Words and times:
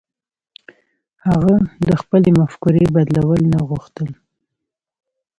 هغه 1.27 1.55
د 1.87 1.89
خپلې 2.01 2.29
مفکورې 2.39 2.83
بدلول 2.95 3.41
نه 3.53 3.59
غوښتل. 3.69 4.09